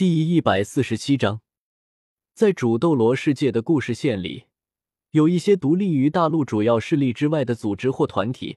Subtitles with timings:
[0.00, 1.42] 第一百四十七章，
[2.32, 4.46] 在主斗罗世界的故事线里，
[5.10, 8.56] 有一些独立于大陆主要势力之外的组织或团体，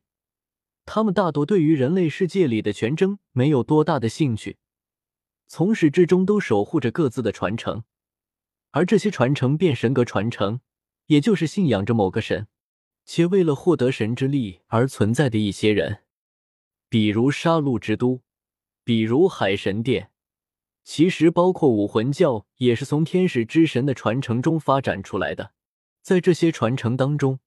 [0.85, 4.55] 他们大多对于人类世界里的权争没有多大的兴趣，
[5.45, 7.83] 从始至终都守护着各自的传承，
[8.71, 10.61] 而这些传承变神格传承，
[11.07, 12.47] 也就是信仰着某个神，
[13.03, 16.03] 且为了获得神之力而存在的一些人，
[16.87, 18.21] 比如杀戮之都。
[18.85, 20.12] 比如海神殿，
[20.83, 25.53] 其实包括武魂教，也是从天使之神的传承中发展出来的。
[26.01, 27.39] 在这些传承当中，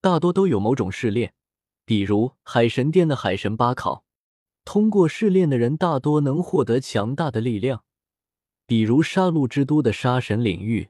[0.00, 1.34] 大多都有某种试炼，
[1.84, 4.04] 比如海神殿的海神八考，
[4.64, 7.80] 通过试炼的人大多能获得强大的力量；
[8.66, 10.88] 比如杀戮之都的杀神领域，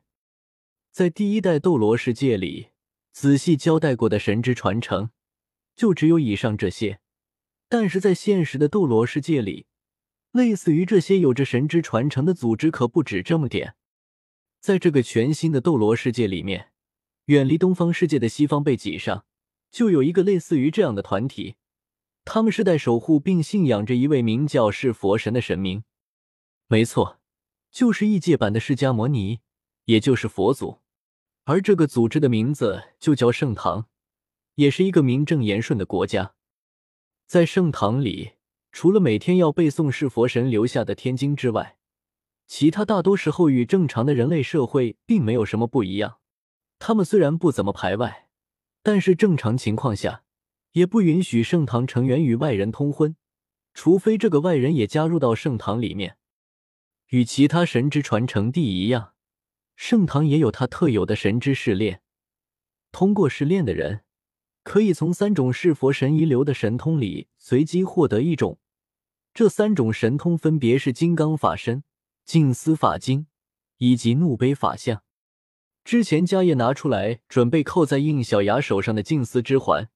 [0.92, 2.69] 在第一代斗罗世界里
[3.12, 5.11] 仔细交代过的神之传承，
[5.75, 7.01] 就只有以上这些。
[7.69, 9.67] 但是在现实的斗罗世界里，
[10.33, 13.75] 类似于这些有着神之传承的组织可不止这么点。
[14.61, 16.73] 在这个全新的斗罗世界里面，
[17.27, 19.25] 远离东方世界的西方背脊上，
[19.70, 21.57] 就有一个类似于这样的团体。
[22.25, 25.85] 他们世代守护并信仰着一位名叫是佛神的神明。
[26.67, 27.20] 没错，
[27.70, 29.41] 就是异界版的释迦摩尼，
[29.85, 30.81] 也就是佛祖。
[31.45, 33.89] 而这个组织的名字就叫圣堂，
[34.57, 36.35] 也是一个名正言顺的国家。
[37.27, 38.38] 在圣堂里。
[38.70, 41.78] 除了每天要背诵是佛神留下的天经之外，
[42.47, 46.19] 其他大多时候与正常的人类社会并没有什么不一样。
[46.78, 48.28] 他们虽然不怎么排外，
[48.83, 50.22] 但是正常情况下
[50.72, 53.16] 也不允许盛唐成员与外人通婚，
[53.74, 56.16] 除非这个外人也加入到盛唐里面。
[57.08, 59.14] 与其他神之传承地一样，
[59.74, 62.02] 盛唐也有它特有的神之试炼。
[62.92, 64.02] 通过试炼的人。
[64.69, 68.58] 可以从三种是佛神遗留的神通里随机获得一种，
[69.33, 71.84] 这三种神通分别是金刚法身、
[72.27, 73.28] 净思法经
[73.78, 75.02] 以及怒悲法相。
[75.84, 79.89] 之前迦叶拿出来准备扣在应小牙手上的净思之环，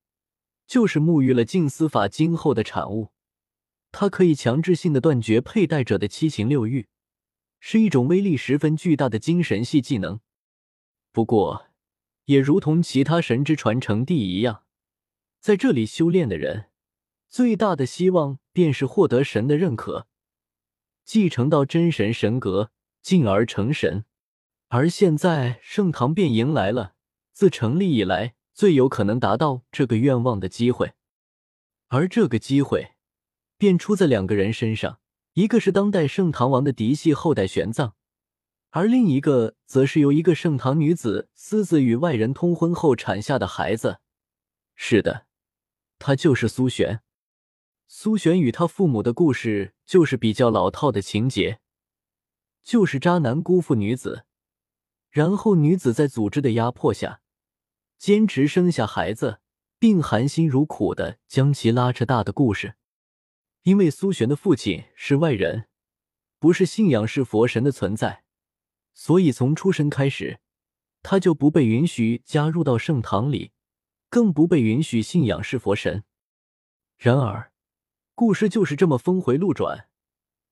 [0.66, 3.10] 就是沐浴了净思法经后的产物。
[3.90, 6.88] 它可以强制性的断绝佩戴者的七情六欲，
[7.60, 10.20] 是一种威力十分巨大的精神系技能。
[11.12, 11.66] 不过，
[12.24, 14.61] 也如同其他神之传承地一样，
[15.42, 16.66] 在这里修炼的人，
[17.28, 20.06] 最大的希望便是获得神的认可，
[21.04, 22.70] 继承到真神神格，
[23.02, 24.04] 进而成神。
[24.68, 26.94] 而现在盛唐便迎来了
[27.32, 30.92] 自成立以来最有可能达到这个愿望的机会，
[31.88, 32.92] 而这个机会
[33.58, 35.00] 便出在两个人身上，
[35.32, 37.94] 一个是当代盛唐王的嫡系后代玄奘。
[38.70, 43.98] 而另一个则是由一个盛唐女子私自与外人通婚后产下的孩子。
[44.76, 45.26] 是的，
[46.04, 47.00] 他就是苏璇。
[47.86, 51.60] 苏璇与他父母的故事就是比较老套的情节，
[52.64, 54.24] 就是渣男辜负女子，
[55.10, 57.20] 然后女子在组织的压迫下，
[57.98, 59.38] 坚持生下孩子，
[59.78, 62.74] 并含辛茹苦的将其拉扯大的故事。
[63.62, 65.68] 因为苏璇的父亲是外人，
[66.40, 68.24] 不是信仰是佛神的存在。
[68.92, 70.40] 所以，从出生开始，
[71.00, 73.52] 他就不被允许加入到圣堂里，
[74.12, 76.04] 更不被允许信仰是佛神。
[76.98, 77.50] 然而，
[78.14, 79.88] 故事就是这么峰回路转。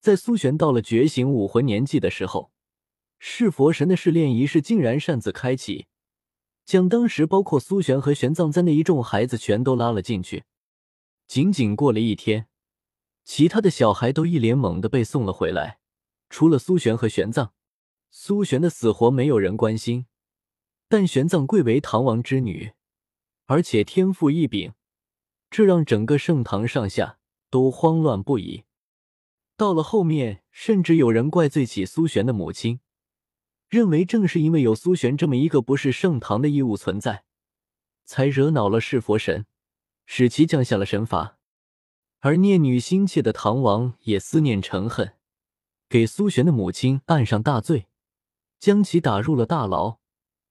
[0.00, 2.52] 在苏璇到了觉醒武魂年纪的时候，
[3.18, 5.88] 是佛神的试炼仪式竟然擅自开启，
[6.64, 10.44] 将当时包括苏璇和玄奘在内一众孩子全都拉了进去。
[11.26, 12.46] 仅仅过了一天，
[13.24, 15.80] 其他的小孩都一脸懵的被送了回来，
[16.30, 17.50] 除了苏璇和玄奘。
[18.10, 20.06] 苏璇的死活没有人关心，
[20.88, 22.72] 但玄奘贵为唐王之女，
[23.50, 24.74] 而且天赋异禀，
[25.50, 27.18] 这让整个盛唐上下
[27.50, 28.62] 都慌乱不已。
[29.56, 32.78] 到了后面，甚至有人怪罪起苏璇的母亲，
[33.68, 37.24] 认为正是因为有苏璇这么一个不是盛唐的异物存在，
[38.04, 39.46] 才惹恼了弑佛神，
[40.06, 41.36] 使其降下了神罚。
[42.20, 45.14] 而念女心切的唐王也思念成恨，
[45.88, 47.88] 给苏璇的母亲按上大罪。
[48.60, 49.98] 将其打入了大牢，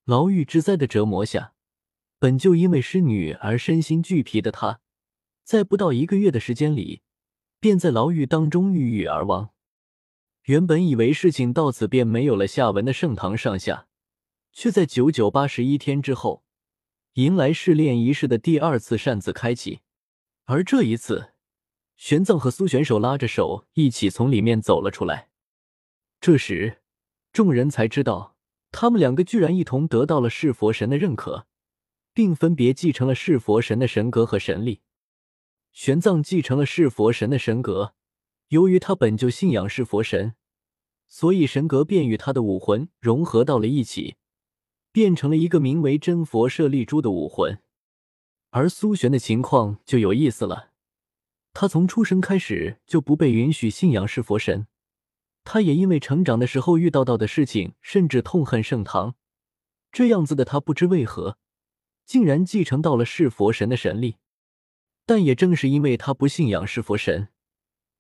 [0.04, 1.54] 牢狱之灾的折磨下，
[2.20, 4.82] 本就因为失女而身心俱疲的他，
[5.44, 7.02] 在不到一个月的时间里，
[7.60, 9.50] 便在牢狱当中郁郁而亡。
[10.44, 13.88] 原本以为事情到此便没有了下文的盛唐上下，
[14.52, 16.44] 却在九九八十一天之后，
[17.14, 19.80] 迎来试炼仪式的第二次擅自开启。
[20.46, 21.32] 而这一次，
[21.96, 25.30] 玄奘和苏选手拉着手一起从里面走了出来。
[26.22, 26.78] 这时。
[27.32, 28.36] 众人才知道，
[28.72, 31.46] 他们两个居然一同得到了是佛神的认可，
[32.20, 34.82] 并分别继承了弑佛神的神格和神力。
[35.72, 37.94] 玄奘继承了弑佛神的神格，
[38.50, 40.36] 由于他本就信仰弑佛神，
[41.08, 44.18] 所以神格便与他的武魂融合到了一起，
[44.92, 47.62] 变成了一个名为真佛舍利珠的武魂。
[48.50, 50.72] 而苏玄的情况就有意思了，
[51.54, 54.68] 他从出生开始就不被允许信仰是佛神，
[55.46, 59.16] 他也因为成长的时候遇到到的事情，甚至痛恨圣堂。
[59.90, 61.38] 这样子的他不知为何，
[62.10, 64.16] 竟然继承到了是佛神的神力。
[65.06, 67.28] 但也正是因为他不信仰是佛神，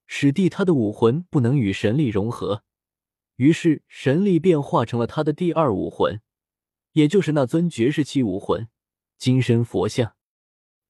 [0.07, 2.63] 使得他的武魂不能与神力融合。
[3.35, 6.21] 于是，神力便化成了他的第二武魂，
[6.93, 8.67] 也就是那尊绝世期武魂——
[9.19, 10.15] 金身佛像。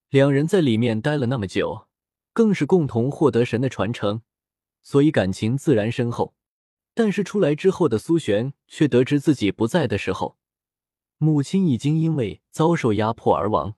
[0.09, 1.89] 两人在里面待了那么久，
[2.31, 4.21] 更是共同获得神的传承，
[4.81, 6.33] 所以感情自然深厚。
[6.93, 10.38] 但是出来之后的苏璇却得知自己不在的时候，
[11.21, 13.75] 母亲已经因为遭受压迫而亡，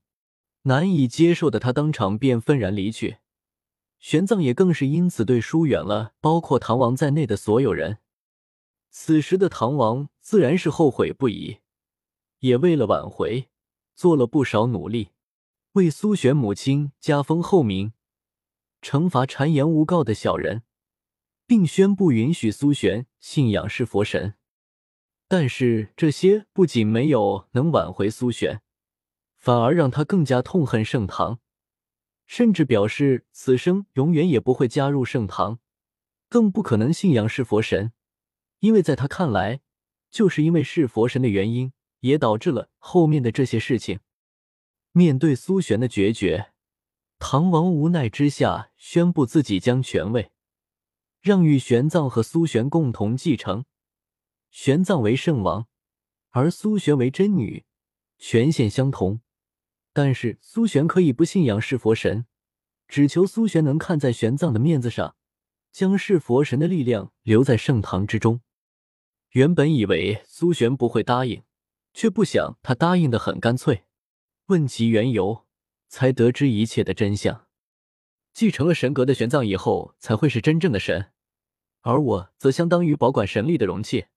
[0.63, 3.17] 难以接受的他当场便愤然离去。
[3.97, 7.97] 玄奘也更是因此对疏远了包括唐王在内的所有人。
[8.91, 11.57] 此时的唐王自然是后悔不已，
[12.39, 13.49] 也为了挽回
[13.95, 15.09] 做了不少努力，
[15.73, 17.93] 为苏玄母亲加封后名，
[18.83, 20.61] 惩罚谗言诬告的小人，
[21.47, 24.35] 并宣布允许苏玄信仰是佛神。
[25.31, 28.59] 但是这些不仅没有能挽回苏璇，
[29.37, 31.39] 反而让他更加痛恨盛唐，
[32.25, 35.59] 甚至表示此生永远也不会加入盛唐，
[36.27, 37.93] 更不可能信仰是佛神。
[38.59, 39.61] 因为在他看来，
[40.09, 44.01] 就是因为是佛神的原因，也导致了后面的这些事情。
[44.91, 46.51] 面对苏璇的决绝，
[47.19, 50.33] 唐王无奈之下宣布自己将权位
[51.21, 53.63] 让与玄奘和苏璇共同继承，
[54.51, 55.68] 玄奘为圣王，
[56.31, 57.65] 而苏玄为真女，
[58.18, 59.21] 权限相同。
[59.94, 62.25] 但是苏玄可以不信仰是佛神，
[62.88, 65.15] 只求苏玄能看在玄奘的面子上，
[65.71, 68.42] 将是佛神的力量留在盛唐之中。
[69.31, 71.44] 原本以为苏玄不会答应，
[71.94, 73.86] 却不想他答应的很干脆。
[74.48, 75.45] 问其缘由，
[75.88, 77.48] 才得知一切的真相。
[78.33, 81.12] 继承了神格的玄奘以后，才会是真正的神，
[81.81, 84.07] 而我则相当于保管神力的容器。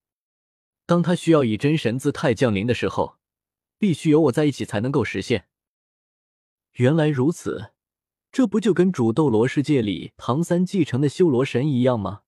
[0.85, 3.17] 当他需要以真神姿态降临的时候，
[3.77, 5.47] 必须有我在一起才能够实现。
[6.73, 7.71] 原来如此，
[8.31, 12.23] 这不就跟主斗罗世界里唐三继承的修罗神一样吗？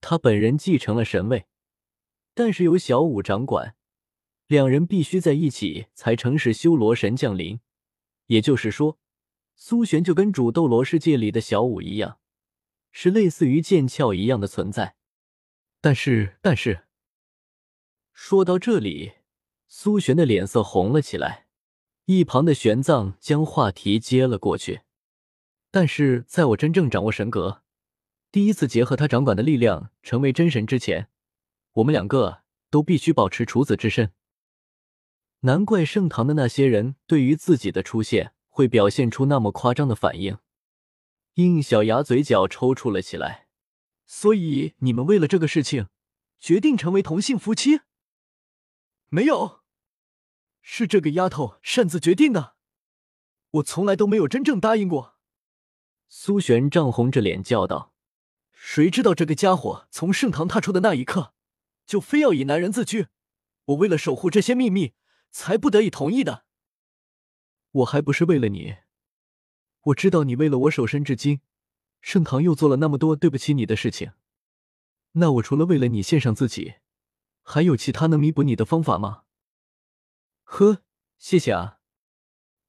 [0.00, 1.46] 他本人继承了神位。
[2.34, 3.76] 但是由小五掌管，
[4.46, 7.60] 两人必须在一起才成使修罗神降临。
[8.26, 8.98] 也就是说，
[9.54, 12.18] 苏璇就跟主斗罗世界里的小五一样，
[12.90, 14.96] 是类似于剑鞘一样的存在。
[15.80, 16.83] 但是，但是，
[18.16, 19.14] 说到这里，
[19.66, 21.46] 苏璇的脸色红了起来。
[22.04, 24.82] 一旁的玄奘将话题接了过去。
[25.72, 27.62] 但是，在我真正掌握神格，
[28.30, 31.08] 第一次结合他掌管的力量成为真神之前。
[31.72, 34.12] 我们两个都必须保持处子之身。
[35.40, 40.38] 难怪圣堂的那些人对于自己的出现会表现出那么夸张的反应。
[41.34, 43.48] 应小牙嘴角抽搐了起来。
[44.06, 45.88] 所以你们为了这个事情，
[46.38, 47.80] 决定成为同性夫妻？
[49.08, 49.60] 没有，
[50.62, 52.56] 是这个丫头擅自决定的。
[53.50, 55.16] 我从来都没有真正答应过。
[56.08, 57.94] 苏璇涨红着脸叫道
[58.52, 61.32] ：“谁知道这个家伙从盛堂踏出的那一刻。”
[61.86, 63.08] 就非要以男人自居，
[63.66, 64.94] 我为了守护这些秘密，
[65.30, 66.46] 才不得已同意的。
[67.72, 68.76] 我还不是为了你，
[69.82, 71.42] 我知道你为了我守身至今，
[72.00, 74.12] 盛堂又做了那么多对不起你的事情，
[75.12, 76.76] 那我除了为了你献上自己，
[77.46, 79.24] 还有其他能弥补你的方法吗？
[80.42, 80.82] 呵，
[81.18, 81.78] 谢谢啊。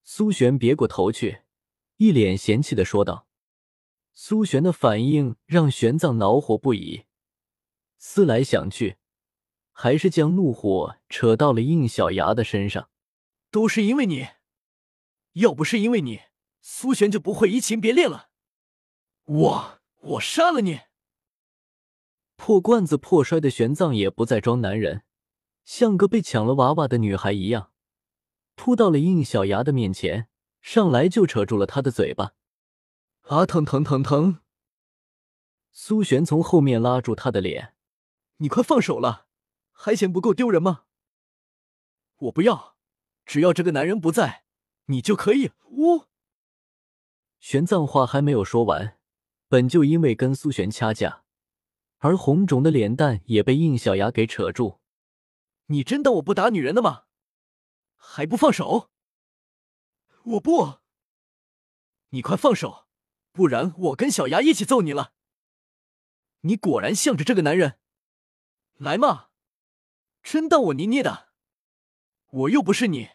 [0.03, 1.44] 苏璇别过头去，
[1.98, 3.27] 一脸嫌弃的说道。
[4.13, 7.05] 苏璇的反应让玄奘恼火不已，
[7.98, 8.98] 思来想去。
[9.72, 12.89] 还是将怒火扯到了应小牙的身上，
[13.51, 14.27] 都是因为你，
[15.34, 16.22] 要不是因为你，
[16.62, 18.29] 苏璇就不会移情别恋了。
[19.25, 20.82] 我我杀了你！
[22.35, 25.03] 破罐子破摔的玄奘也不再装男人，
[25.63, 27.71] 像个被抢了娃娃的女孩一样，
[28.55, 30.27] 扑到了应小牙的面前，
[30.61, 32.33] 上来就扯住了他的嘴巴。
[33.23, 34.39] 啊，疼疼疼疼！
[35.71, 37.73] 苏璇从后面拉住他的脸，
[38.37, 39.27] 你快放手了。
[39.71, 40.83] 还嫌不够丢人吗？
[42.17, 42.77] 我不要，
[43.25, 44.45] 只要这个男人不在，
[44.85, 45.51] 你就可以。
[45.65, 46.05] 呜！
[47.39, 48.97] 玄奘话还没有说完，
[49.49, 51.25] 本就因为跟苏璇掐架
[51.97, 54.79] 而红肿的脸蛋也被应小牙给扯住。
[55.67, 57.05] 你真当我不打女人的吗？
[57.95, 58.91] 还不放手！
[60.23, 60.79] 我不！
[62.09, 62.87] 你快放手，
[63.31, 65.13] 不然我跟小牙一起揍你了！
[66.41, 67.79] 你果然向着这个男人。
[68.77, 69.29] 来嘛，
[70.21, 71.29] 真当我捏捏的？
[72.29, 73.11] 我又不是你，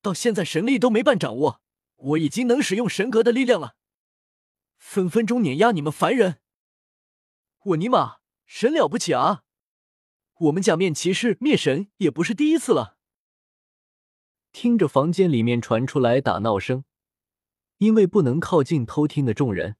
[0.00, 1.60] 到现在神力都没半掌握，
[1.96, 3.76] 我已经能使用神格的力量了，
[4.78, 6.40] 分分钟碾压你们凡人。
[7.64, 8.21] 我尼玛，
[8.54, 9.44] 神了不起啊！
[10.40, 12.98] 我们假面骑士灭神也不是第一次了。
[14.52, 16.84] 听着房间里面传出来打闹声，
[17.78, 19.76] 因为不能靠近偷听的众人，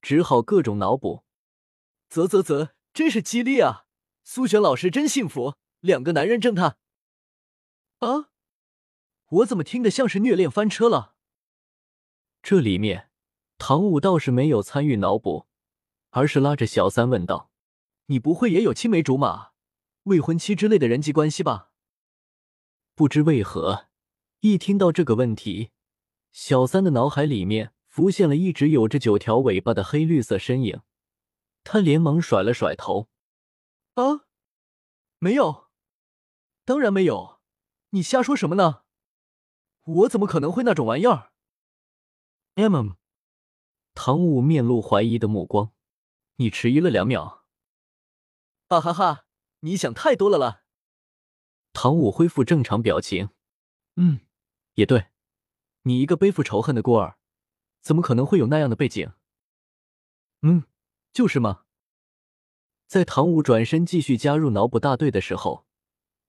[0.00, 1.24] 只好各种脑补。
[2.08, 3.86] 啧啧啧，真是激励啊！
[4.22, 6.76] 苏璇老师真幸福，两个男人正他。
[7.98, 8.30] 啊，
[9.26, 11.16] 我怎么听得像是虐恋翻车了？
[12.40, 13.10] 这里面，
[13.58, 15.48] 唐舞倒是没有参与脑补，
[16.10, 17.50] 而是拉着小三问道
[18.06, 19.50] ：“你不会也有青梅竹马、
[20.04, 21.70] 未婚妻之类的人际关系吧？”
[22.94, 23.88] 不知为何。
[24.40, 25.70] 一听到这个问题，
[26.32, 30.82] 小三的脑海里面浮现了一直有着九条尾巴的黑绿色身影，
[31.62, 33.08] 他连忙甩了甩头
[33.94, 34.26] ：“啊，
[35.20, 35.68] 没有，
[36.64, 37.40] 当然没有，
[37.90, 38.82] 你瞎说什么呢？
[39.84, 41.30] 我怎么可能会那种玩意儿
[42.56, 42.94] ？”M，
[43.94, 45.70] 唐舞面露怀疑的目光，
[46.36, 47.41] 你迟疑了两秒，
[48.72, 49.24] 哈哈哈，
[49.60, 50.62] 你想太多了啦！
[51.72, 53.30] 唐舞恢复正常表情，
[53.96, 54.20] 嗯。
[54.74, 55.08] 也对，
[55.82, 57.18] 你一个背负仇恨的孤儿，
[57.82, 59.12] 怎么可能会有那样的背景？
[60.40, 60.64] 嗯，
[61.12, 61.64] 就是嘛。
[62.86, 65.66] 在唐舞转身继续加入脑补大队的时候，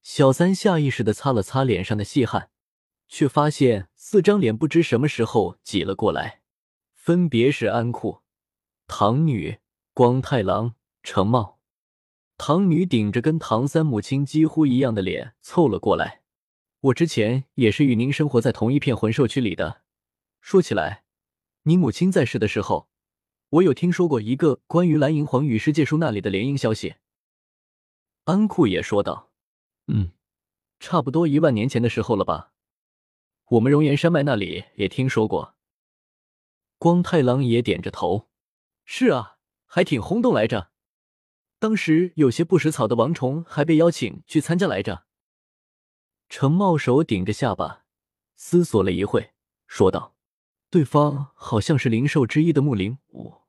[0.02, 2.52] 小三下意识的擦了擦脸上的细汗，
[3.08, 6.42] 却发现四张脸不知什么时候挤了过来，
[6.94, 8.24] 分别是安库、
[8.88, 9.60] 唐女、
[9.94, 11.62] 光太郎、程茂。
[12.46, 16.24] 唐女顶着跟唐三母亲几乎一样的脸凑了过来。
[16.82, 19.84] 我之前也是与您生活在同一片魂兽区里的。
[20.42, 21.06] 说起来，
[21.62, 22.90] 你母亲在世的时候，
[23.48, 26.96] 我有听说过一个关于蓝银皇与世界树那里的联姻消息。
[28.26, 29.32] 安库也说道
[29.88, 30.12] ：“嗯，
[30.82, 32.52] 差不多一万年前的时候了吧？
[33.52, 35.56] 我们熔岩山脉那里也听说过。”
[36.78, 38.28] 光太郎也点着头
[38.84, 40.73] ：“是啊，还挺轰动来着。
[41.64, 45.06] 当时有些不识草的王虫还被邀请去参加来着。”
[46.28, 47.86] 程茂手顶着下巴，
[48.36, 49.32] 思索了一会，
[49.66, 50.14] 说道
[50.70, 53.44] ：“对方好像是灵兽之一的木灵武。”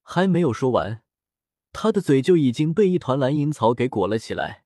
[0.00, 1.02] 还没有说完，
[1.70, 4.64] 他的嘴就已经被一团蓝银草给裹了起来。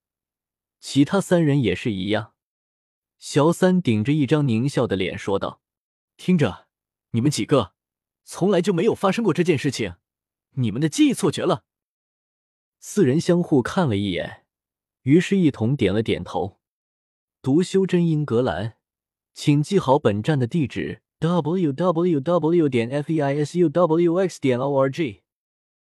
[0.79, 2.35] 其他三人也是一样。
[3.19, 5.61] 小三顶着一张狞笑的脸说道
[6.17, 6.69] ：“听着，
[7.11, 7.75] 你们几个
[8.23, 9.97] 从来就没有发生过这件事情，
[10.51, 11.65] 你们的记忆错觉了。”
[12.83, 14.45] 四人相互看了一眼，
[15.03, 16.57] 于是一同点了点头。
[17.43, 18.79] 读修真英格兰，
[19.35, 22.69] 请记好本站的地址：w w w.
[22.71, 24.41] 点 f e i s u w x.
[24.41, 25.21] 点 o r g。